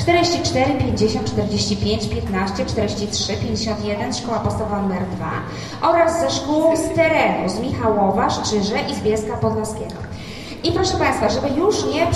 44, 0.02 0.74
50, 0.80 1.26
45, 1.26 2.08
15, 2.10 2.66
43, 2.66 3.38
51, 3.38 4.14
szkoła 4.14 4.40
podstawowa 4.40 4.82
numer 4.82 5.06
2 5.06 5.32
oraz 5.90 6.20
ze 6.22 6.30
szkół 6.30 6.78
z 6.78 6.96
terenu, 6.96 7.50
z 7.50 7.60
Michałowa, 7.60 8.30
Szczyże 8.30 8.80
i 8.92 8.96
z 8.96 9.00
Bielska 9.00 9.38
Podlaskiego. 9.38 9.96
I 10.64 10.72
proszę 10.72 10.98
Państwa, 10.98 11.30
żeby 11.30 11.50
już 11.50 11.86
nie, 11.86 12.08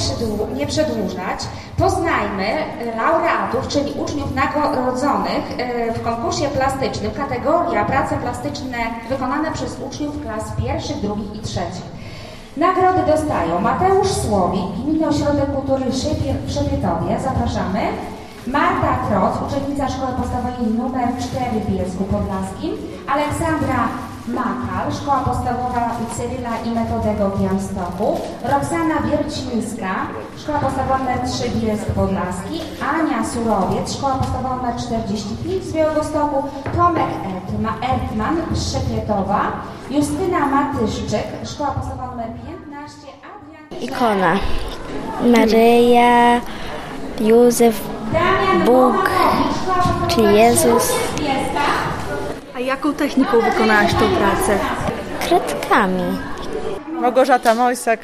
nie 0.56 0.68
przedłużać, 0.68 1.40
poznajmy 1.78 2.46
laureatów, 2.98 3.68
czyli 3.68 3.92
uczniów 3.92 4.36
nagrodzonych 4.36 5.44
e, 5.58 5.94
w 5.94 6.04
konkursie 6.04 6.48
plastycznym, 6.48 7.12
kategoria 7.12 7.86
prace 7.86 8.18
plastyczne 8.18 8.78
wykonane 9.10 9.52
przez 9.52 9.78
uczniów 9.88 10.22
klas 10.22 10.44
pierwszych, 10.64 11.02
drugich 11.02 11.36
i 11.36 11.40
trzecich. 11.40 12.05
Nagrody 12.58 13.02
dostają 13.12 13.60
Mateusz 13.62 14.08
Słowik, 14.08 14.66
Gminny 14.84 15.08
Ośrodek 15.08 15.52
Kultury 15.56 15.86
w 16.46 16.52
Szepietowie, 16.52 17.20
zapraszamy. 17.24 17.82
Marta 18.48 18.92
Kroc, 19.08 19.34
uczennica 19.48 19.90
Szkoły 19.90 20.12
Podstawowej 20.18 20.54
nr 20.80 21.10
4 21.20 21.60
w 21.62 21.72
Bielsku 21.72 22.04
Podlaskim. 22.04 22.72
Aleksandra 23.14 23.80
Makal, 24.28 24.92
Szkoła 25.02 25.18
Podstawowa 25.18 25.92
Cyryla 26.18 26.50
i 26.66 26.70
Metodego 26.72 27.30
w 27.30 27.42
Białymstoku. 27.42 28.08
Roxana 28.54 28.96
Wiercińska, 29.06 29.92
Szkoła 30.38 30.60
Podstawowa 30.60 31.00
nr 31.00 31.20
3 31.30 31.50
Bielsk 31.50 31.86
Podlaski. 31.86 32.62
Ania 32.94 33.26
Surowiec, 33.26 33.94
Szkoła 33.98 34.14
Podstawowa 34.14 34.56
nr 34.68 34.76
45 34.82 35.64
z 35.64 35.74
Białegostoku. 35.74 36.44
Tomek 36.78 37.12
Ertma- 37.32 37.80
Ertman 37.94 38.36
z 38.54 38.72
Szepietowa. 38.74 39.42
Justyna 39.90 40.46
Matyszczyk, 40.46 41.28
Szkoła 41.46 41.72
Podstawowa 41.72 42.24
nr 42.24 42.34
15. 42.46 42.98
Adrian 43.24 43.84
Ikona. 43.84 44.38
Maryja, 45.38 46.42
Józef, 47.22 47.82
Bóg, 48.66 49.10
czy 50.08 50.22
Jezus. 50.22 50.94
A 52.56 52.60
jaką 52.60 52.94
techniką 52.94 53.42
wykonałaś 53.42 53.94
tą 53.94 54.00
pracę? 54.00 54.60
Kredkami. 55.28 56.18
Małgorzata 57.02 57.56
Mojsak, 57.56 58.00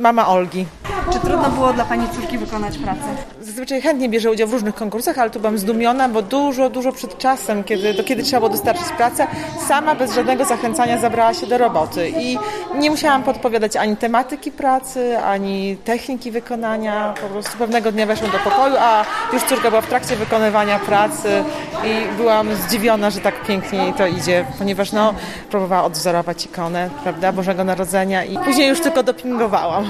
mama 0.00 0.28
Olgi. 0.28 0.66
Czy 1.12 1.20
trudno 1.20 1.50
było 1.50 1.72
dla 1.72 1.84
Pani 1.84 2.08
córki 2.08 2.38
wykonać 2.38 2.78
pracę? 2.78 3.00
Zazwyczaj 3.40 3.82
chętnie 3.82 4.08
bierze 4.08 4.30
udział 4.30 4.48
w 4.48 4.52
różnych 4.52 4.74
konkursach, 4.74 5.18
ale 5.18 5.30
tu 5.30 5.40
byłam 5.40 5.58
zdumiona, 5.58 6.08
bo 6.08 6.22
dużo, 6.22 6.70
dużo 6.70 6.92
przed 6.92 7.18
czasem, 7.18 7.64
kiedy, 7.64 7.94
do 7.94 8.04
kiedy 8.04 8.22
trzeba 8.22 8.40
było 8.40 8.50
dostarczyć 8.50 8.88
pracę, 8.96 9.26
sama 9.68 9.94
bez 9.94 10.14
żadnego 10.14 10.44
zachęcania 10.44 10.98
zabrała 10.98 11.34
się 11.34 11.46
do 11.46 11.58
roboty 11.58 12.08
i 12.08 12.38
nie 12.78 12.90
musiałam 12.90 13.22
podpowiadać 13.22 13.76
ani 13.76 13.96
tematyki 13.96 14.52
pracy, 14.52 15.18
ani 15.18 15.76
techniki 15.76 16.30
wykonania. 16.30 17.14
Po 17.20 17.26
prostu 17.26 17.58
pewnego 17.58 17.92
dnia 17.92 18.06
weszłam 18.06 18.30
do 18.30 18.38
pokoju, 18.38 18.74
a 18.78 19.04
już 19.32 19.42
córka 19.42 19.68
była 19.70 19.82
w 19.82 19.86
trakcie 19.86 20.16
wykonywania 20.16 20.78
pracy 20.78 21.44
i 21.84 22.16
byłam 22.16 22.54
zdziwiona, 22.54 23.10
że 23.10 23.20
tak 23.20 23.44
pięknie 23.46 23.92
to 23.98 24.06
idzie, 24.06 24.44
ponieważ 24.58 24.92
no, 24.92 25.14
próbowała 25.50 25.84
odwzorować 25.84 26.46
ikonę, 26.46 26.90
prawda, 27.02 27.32
Bożego 27.32 27.64
Narodzenia 27.64 28.24
i 28.24 28.38
później 28.38 28.68
już 28.68 28.80
tylko 28.80 29.02
dopingowałam. 29.02 29.89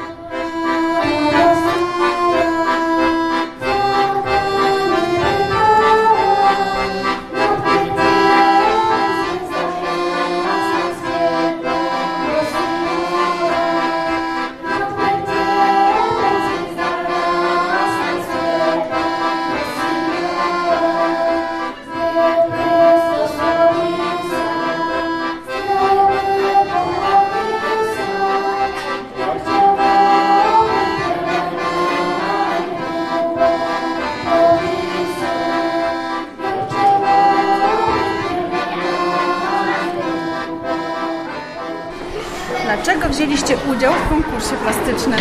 konkursie 44.41 44.63
plastycznym? 44.63 45.19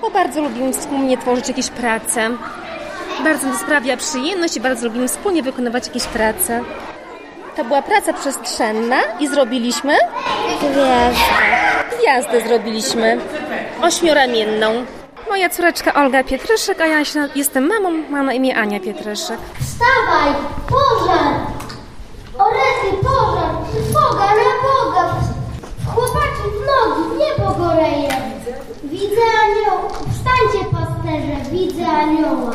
Bo 0.00 0.10
bardzo 0.10 0.42
lubimy 0.42 0.72
wspólnie 0.72 1.18
tworzyć 1.18 1.48
jakieś 1.48 1.68
prace. 1.68 2.30
Bardzo 3.24 3.46
to 3.46 3.58
sprawia 3.58 3.96
przyjemność 3.96 4.56
i 4.56 4.60
bardzo 4.60 4.86
lubimy 4.86 5.08
wspólnie 5.08 5.42
wykonywać 5.42 5.86
jakieś 5.86 6.04
prace. 6.04 6.62
To 7.56 7.64
była 7.64 7.82
praca 7.82 8.12
przestrzenna 8.12 8.96
i 9.20 9.28
zrobiliśmy? 9.28 9.96
Gwiazdę. 10.58 11.16
Gwiazdę 11.98 12.48
zrobiliśmy. 12.48 13.18
Ośmioramienną. 13.82 14.84
Moja 15.28 15.48
córeczka 15.48 15.94
Olga 15.94 16.24
Pietreszek, 16.24 16.80
a 16.80 16.86
ja 16.86 16.98
jestem 17.34 17.66
mamą, 17.66 17.90
mam 18.10 18.26
na 18.26 18.32
imię 18.32 18.56
Ania 18.56 18.80
Pietreszek. 18.80 19.38
Wstawaj! 19.60 20.34
Pożar! 20.68 21.34
Orety, 22.38 22.96
pożar! 23.02 23.50
Boga 23.92 24.26
na 24.26 24.52
Boga! 24.62 25.14
Chłopaki, 25.94 26.42
w 26.42 26.60
nogi, 26.66 27.02
w 27.14 27.18
niebo 27.18 27.50
goreje! 27.52 28.08
Widzę 28.84 29.22
anioła! 29.44 29.88
Wstańcie, 29.88 30.64
pasterze, 30.72 31.45
widzę 31.56 31.86
anioła! 31.86 32.52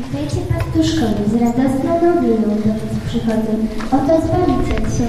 Witajcie 0.00 0.40
pastuszkowie, 0.52 1.22
z 1.32 1.34
radosną 1.42 1.90
nowiną 2.02 2.36
do 2.36 2.72
was 2.72 2.92
przychodzę. 3.08 3.52
Oto 3.96 4.12
Zbawiciel 4.26 4.82
się. 4.96 5.08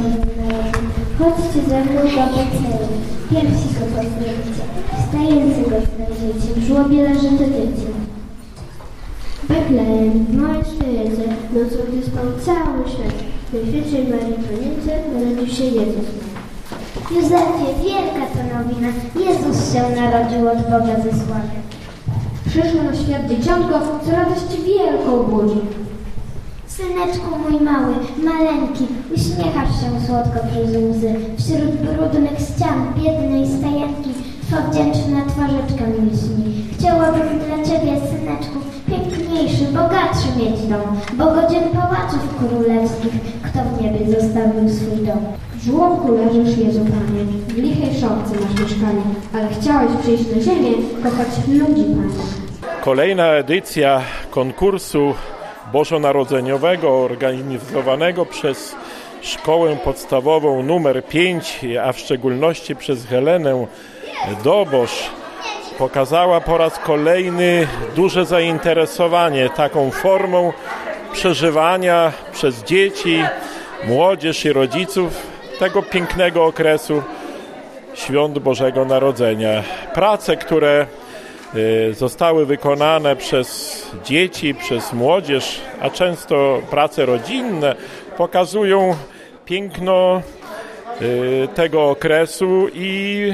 Chodźcie 1.20 1.62
ze 1.70 1.80
mną 1.86 2.02
do 2.02 2.24
Betlejem. 2.34 2.94
Pierwsi 3.30 3.68
go 3.76 3.86
pozdrowicie. 3.96 4.64
Wstającego 4.98 5.76
znajdziecie. 5.88 6.50
W 6.56 6.68
żłobie 6.68 7.04
leży 7.04 7.30
to 7.38 7.46
dziecię. 7.56 7.90
Betlejem, 9.50 10.26
w 10.26 10.36
małej 10.42 10.64
świecie, 10.64 11.26
nocą 11.54 11.78
gdy 11.88 12.06
spał 12.08 12.26
cały 12.46 12.90
świat. 12.92 13.18
W 13.50 13.54
najświętszej 13.54 14.04
Marii 14.08 14.44
Panience 14.46 14.92
narodził 15.14 15.56
się 15.56 15.64
Jezus. 15.64 16.08
Józefie, 17.12 17.68
wielka 17.84 18.26
to 18.34 18.42
nowina. 18.54 18.90
Jezus 19.26 19.74
się 19.74 19.82
narodził 20.02 20.50
od 20.50 20.58
Boga 20.58 20.96
zesłany. 21.04 21.63
Przyszło 22.54 22.84
na 22.84 22.96
świat 22.96 23.30
dzieciątko, 23.30 23.82
co 24.06 24.12
radość 24.12 24.64
wielką 24.66 25.24
budzi. 25.24 25.60
Syneczku 26.68 27.30
mój 27.44 27.62
mały, 27.62 27.94
maleńki, 28.24 28.88
uśmiechasz 29.16 29.70
się 29.80 29.90
słodko 30.08 30.40
przez 30.48 30.70
łzy. 30.70 31.16
Wśród 31.38 31.72
brudnych 31.84 32.40
ścian 32.40 32.94
biednej 32.98 33.48
stajenki 33.48 34.10
Twa 34.48 34.62
wdzięczna 34.62 35.20
twarzyczka 35.32 35.86
mi 35.88 36.12
lśni. 36.12 36.66
Chciałabym 36.74 37.40
dla 37.40 37.58
Ciebie, 37.68 37.94
syneczku, 38.10 38.58
piękniejszy, 38.88 39.66
bogatszy 39.66 40.28
mieć 40.40 40.62
dom, 40.72 40.88
bo 41.14 41.26
godzien 41.26 41.64
pałaców 41.70 42.24
królewskich, 42.40 43.16
kto 43.44 43.60
w 43.64 43.82
niebie 43.82 44.22
zostawił 44.22 44.70
swój 44.70 45.06
dom. 45.08 45.22
W 45.56 45.66
żłobku 45.66 46.12
leżysz, 46.12 46.58
Jezu 46.58 46.80
Panie, 46.80 47.24
w 47.48 47.58
lichej 47.58 48.00
szopce 48.02 48.34
masz 48.42 48.62
mieszkanie, 48.62 49.06
ale 49.34 49.48
chciałeś 49.60 49.92
przyjść 50.02 50.36
na 50.36 50.42
ziemię, 50.42 50.72
kochać 51.04 51.30
ludzi, 51.48 51.84
Panie. 51.84 52.43
Kolejna 52.84 53.28
edycja 53.28 54.02
konkursu 54.32 55.16
bożonarodzeniowego 55.72 57.04
organizowanego 57.04 58.26
przez 58.26 58.76
Szkołę 59.22 59.78
Podstawową 59.84 60.64
numer 60.64 61.06
5, 61.06 61.60
a 61.84 61.94
w 61.94 62.00
szczególności 62.00 62.76
przez 62.76 63.06
Helenę 63.06 63.68
Dobosz 64.44 65.10
pokazała 65.78 66.42
po 66.42 66.58
raz 66.58 66.80
kolejny 66.80 67.68
duże 67.96 68.26
zainteresowanie 68.26 69.50
taką 69.50 69.92
formą 69.92 70.54
przeżywania 71.14 72.12
przez 72.34 72.64
dzieci, 72.64 73.24
młodzież 73.84 74.46
i 74.46 74.54
rodziców 74.54 75.28
tego 75.60 75.82
pięknego 75.82 76.46
okresu 76.46 77.04
świąt 77.94 78.40
Bożego 78.40 78.86
Narodzenia. 78.86 79.64
Prace, 79.94 80.38
które 80.38 80.88
zostały 81.92 82.46
wykonane 82.46 83.16
przez 83.16 83.82
dzieci, 84.06 84.56
przez 84.56 84.94
młodzież, 84.94 85.62
a 85.82 85.90
często 85.90 86.62
prace 86.70 87.06
rodzinne, 87.06 87.76
pokazują 88.18 88.96
piękno 89.46 90.22
y, 91.02 91.48
tego 91.56 91.90
okresu 91.90 92.68
i 92.74 93.34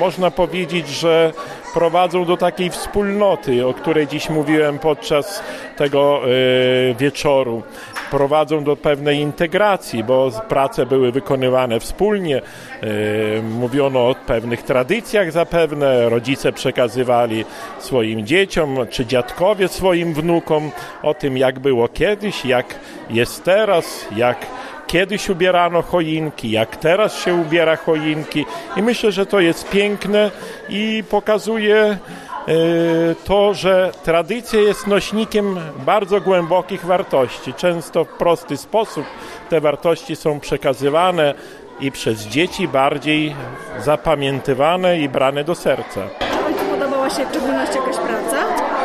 można 0.00 0.30
powiedzieć, 0.30 0.88
że 0.88 1.32
prowadzą 1.74 2.24
do 2.24 2.36
takiej 2.36 2.70
wspólnoty, 2.70 3.66
o 3.66 3.74
której 3.74 4.06
dziś 4.06 4.28
mówiłem 4.28 4.78
podczas 4.78 5.42
tego 5.76 6.20
y, 6.26 6.94
wieczoru. 6.98 7.62
Prowadzą 8.10 8.64
do 8.64 8.76
pewnej 8.76 9.18
integracji, 9.18 10.04
bo 10.04 10.30
prace 10.48 10.86
były 10.86 11.12
wykonywane 11.12 11.80
wspólnie. 11.80 12.42
Y, 12.82 13.42
mówiono 13.42 14.08
o 14.08 14.14
pewnych 14.26 14.62
tradycjach 14.62 15.32
zapewne, 15.32 16.08
rodzice 16.08 16.52
przekazywali 16.52 17.44
swoim 17.78 18.26
dzieciom, 18.26 18.76
czy 18.90 19.06
dziadkowie 19.06 19.68
swoim 19.68 20.14
wnukom 20.14 20.70
o 21.02 21.14
tym, 21.14 21.36
jak 21.36 21.58
było 21.58 21.88
kiedyś, 21.88 22.44
jak 22.44 22.74
jest 23.10 23.44
teraz, 23.44 24.06
jak 24.16 24.46
kiedyś 24.90 25.28
ubierano 25.28 25.82
choinki, 25.82 26.50
jak 26.50 26.76
teraz 26.76 27.24
się 27.24 27.34
ubiera 27.34 27.76
choinki 27.76 28.46
i 28.76 28.82
myślę, 28.82 29.12
że 29.12 29.26
to 29.26 29.40
jest 29.40 29.70
piękne 29.70 30.30
i 30.68 31.04
pokazuje 31.10 31.76
e, 31.76 31.98
to, 33.24 33.54
że 33.54 33.92
tradycja 34.04 34.60
jest 34.60 34.86
nośnikiem 34.86 35.60
bardzo 35.86 36.20
głębokich 36.20 36.84
wartości. 36.84 37.54
Często 37.54 38.04
w 38.04 38.08
prosty 38.08 38.56
sposób 38.56 39.04
te 39.48 39.60
wartości 39.60 40.16
są 40.16 40.40
przekazywane 40.40 41.34
i 41.80 41.92
przez 41.92 42.26
dzieci 42.26 42.68
bardziej 42.68 43.34
zapamiętywane 43.78 44.98
i 44.98 45.08
brane 45.08 45.44
do 45.44 45.54
serca. 45.54 46.00
Czy 46.18 46.44
Ojcu 46.46 46.64
podobała 46.70 47.10
się 47.10 47.26
w 47.26 47.28
szczególności 47.28 47.76
jakaś 47.76 47.96
praca? 47.96 48.36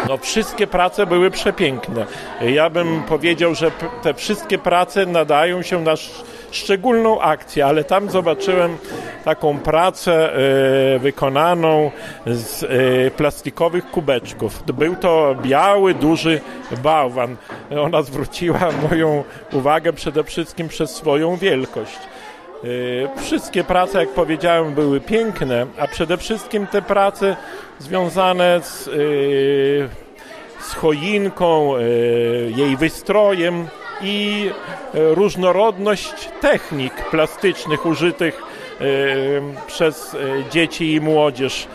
No 0.09 0.17
wszystkie 0.17 0.67
prace 0.67 1.05
były 1.05 1.31
przepiękne. 1.31 2.05
Ja 2.41 2.69
bym 2.69 3.03
powiedział, 3.03 3.55
że 3.55 3.71
te 4.01 4.13
wszystkie 4.13 4.57
prace 4.57 5.05
nadają 5.05 5.61
się 5.61 5.81
na 5.81 5.95
szczególną 6.55 7.21
akcję, 7.21 7.65
ale 7.65 7.83
tam 7.83 8.09
zobaczyłem 8.09 8.77
taką 9.25 9.59
pracę 9.59 10.33
e, 10.33 10.99
wykonaną 10.99 11.91
z 12.25 12.63
e, 12.63 12.67
plastikowych 13.11 13.91
kubeczków. 13.91 14.63
Był 14.63 14.95
to 14.95 15.35
biały, 15.41 15.93
duży 15.93 16.41
bałwan. 16.83 17.35
Ona 17.81 18.01
zwróciła 18.01 18.59
moją 18.89 19.23
uwagę 19.53 19.93
przede 19.93 20.23
wszystkim 20.23 20.67
przez 20.67 20.95
swoją 20.95 21.35
wielkość. 21.35 21.99
E, 22.63 23.21
Wszystkie 23.21 23.63
prace, 23.63 23.99
jak 23.99 24.09
powiedziałem, 24.09 24.73
były 24.73 25.01
piękne, 25.01 25.65
a 25.79 25.87
przede 25.87 26.17
wszystkim 26.17 26.67
te 26.67 26.81
prace 26.81 27.35
związane 27.79 28.59
z, 28.63 28.83
z 30.59 30.73
choinką, 30.73 31.73
jej 32.55 32.77
wystrojem 32.77 33.67
i 34.01 34.49
e, 34.93 35.15
różnorodność 35.15 36.29
technik 36.41 36.93
plastycznych 37.10 37.86
użytych 37.86 38.41
e, 38.41 38.86
przez 39.67 40.13
e, 40.13 40.17
dzieci 40.51 40.93
i 40.93 41.01
młodzież 41.01 41.67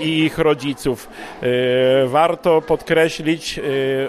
i 0.00 0.18
ich 0.24 0.38
rodziców. 0.38 1.08
Warto 2.06 2.62
podkreślić 2.62 3.60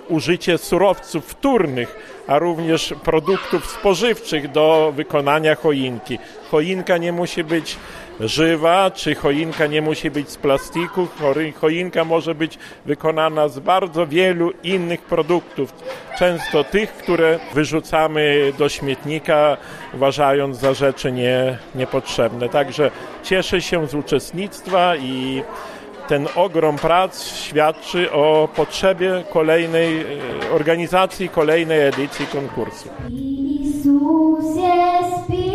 użycie 0.07 0.57
surowców 0.57 1.25
wtórnych, 1.25 2.16
a 2.27 2.39
również 2.39 2.93
produktów 3.03 3.65
spożywczych 3.65 4.51
do 4.51 4.93
wykonania 4.95 5.55
choinki. 5.55 6.19
Choinka 6.51 6.97
nie 6.97 7.11
musi 7.11 7.43
być 7.43 7.77
żywa, 8.19 8.91
czy 8.91 9.15
choinka 9.15 9.67
nie 9.67 9.81
musi 9.81 10.11
być 10.11 10.29
z 10.29 10.37
plastiku. 10.37 11.07
Choinka 11.61 12.05
może 12.05 12.35
być 12.35 12.57
wykonana 12.85 13.47
z 13.47 13.59
bardzo 13.59 14.07
wielu 14.07 14.51
innych 14.63 15.01
produktów, 15.01 15.73
często 16.19 16.63
tych, 16.63 16.93
które 16.93 17.39
wyrzucamy 17.53 18.53
do 18.57 18.69
śmietnika, 18.69 19.57
uważając 19.93 20.57
za 20.57 20.73
rzeczy 20.73 21.11
nie, 21.11 21.57
niepotrzebne. 21.75 22.49
Także 22.49 22.91
cieszę 23.23 23.61
się 23.61 23.87
z 23.87 23.93
uczestnictwa 23.93 24.95
i 24.95 25.43
ten 26.07 26.27
ogrom 26.35 26.75
prac 26.75 27.23
świadczy 27.23 28.11
o 28.11 28.49
potrzebie 28.55 29.23
kolejnej 29.33 30.01
e, 30.01 30.05
organizacji, 30.51 31.29
kolejnej 31.29 31.87
edycji 31.87 32.27
konkursu. 32.27 32.89
Isusie 33.09 34.73
spi, 35.23 35.51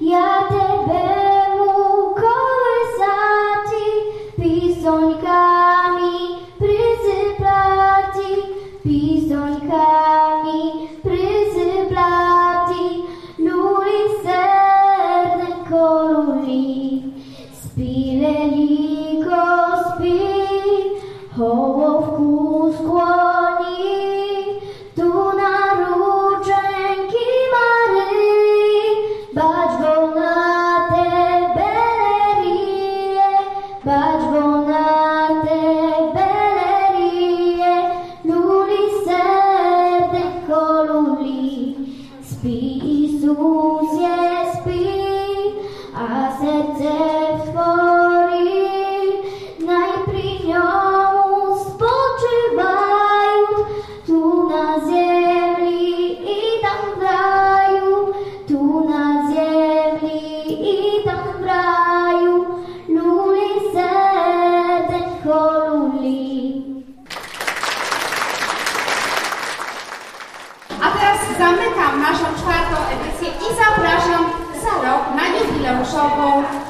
ja 0.00 0.48
Tebe 0.48 0.63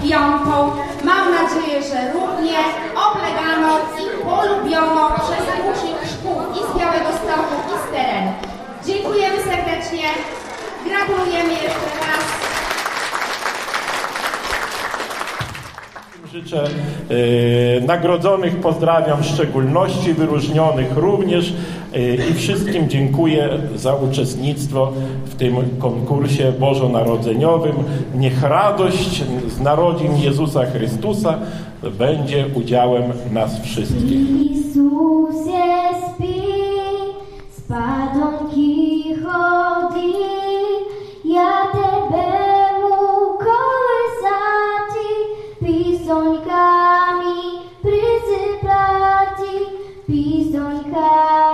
piątą. 0.02 0.70
Mam 1.04 1.24
nadzieję, 1.30 1.82
że 1.82 2.12
równie 2.12 2.58
obleganą 3.08 3.68
i 4.02 4.24
polubioną 4.24 5.02
przez 5.14 5.44
uczniów 5.70 6.00
szkół 6.12 6.36
i 6.54 6.72
z 6.72 6.78
Białego 6.78 7.10
Stoku 7.12 7.54
i 7.74 7.88
z 7.88 7.92
terenu. 7.92 8.32
Dziękujemy 8.86 9.36
serdecznie. 9.36 10.08
Gratulujemy 10.86 11.52
jeszcze 11.52 11.90
raz. 12.00 12.24
Życzę 16.32 16.64
e, 16.64 17.80
nagrodzonych, 17.80 18.60
pozdrawiam 18.60 19.22
w 19.22 19.26
szczególności, 19.26 20.14
wyróżnionych 20.14 20.96
również 20.96 21.52
i 22.30 22.34
wszystkim 22.34 22.88
dziękuję 22.88 23.48
za 23.74 23.94
uczestnictwo 23.94 24.92
w 25.24 25.34
tym 25.34 25.56
konkursie 25.78 26.52
bożonarodzeniowym. 26.52 27.76
Niech 28.14 28.42
radość 28.42 29.24
z 29.48 29.60
narodzin 29.60 30.16
Jezusa 30.16 30.66
Chrystusa 30.66 31.38
będzie 31.98 32.46
udziałem 32.54 33.02
nas 33.32 33.60
wszystkich. 33.60 34.30
Isusie 34.40 35.62
spi, 36.14 36.42
spadonki 37.50 39.04
chodzi, 39.14 40.12
ja 41.24 41.66
Tebe 41.72 42.28
mu 42.82 42.96
kołysati, 43.38 45.12
pisońkami 45.60 47.40
przysyplati, 47.82 49.56
pisońkami 50.06 51.53